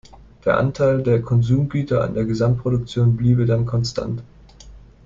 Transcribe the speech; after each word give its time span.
Der 0.45 0.57
Anteil 0.57 1.03
der 1.03 1.21
Konsumgüter 1.21 2.03
an 2.03 2.15
der 2.15 2.25
Gesamtproduktion 2.25 3.17
bliebe 3.17 3.45
dann 3.45 3.67
konstant. 3.67 4.23